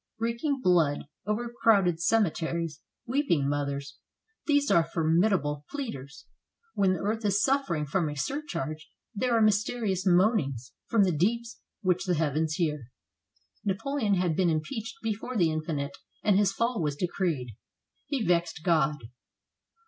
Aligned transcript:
Reeking 0.17 0.59
blood, 0.63 1.03
overcrowded 1.27 2.01
cemeteries, 2.01 2.81
weeping 3.05 3.47
mothers,— 3.47 3.97
these 4.47 4.71
are 4.71 4.83
formidable 4.83 5.63
pleaders. 5.69 6.25
When 6.73 6.93
the 6.93 7.01
earth 7.01 7.23
is 7.23 7.43
suffer 7.43 7.75
ing 7.75 7.85
from 7.85 8.09
a 8.09 8.15
surcharge, 8.15 8.89
there 9.13 9.33
are 9.37 9.43
mysterious 9.43 10.03
moanings 10.03 10.71
from 10.87 11.03
the 11.03 11.15
deeps 11.15 11.59
which 11.81 12.05
the 12.05 12.15
heavens 12.15 12.53
hear. 12.55 12.89
371 13.65 13.77
FRANCE 13.77 13.77
Napoleon 13.77 14.13
had 14.15 14.35
been 14.35 14.49
impeached 14.49 14.95
before 15.03 15.37
the 15.37 15.51
infinite 15.51 15.95
and 16.23 16.35
his 16.35 16.51
fall 16.51 16.81
was 16.81 16.95
decreed. 16.95 17.49
He 18.07 18.25
vexed 18.25 18.63
God. 18.63 18.95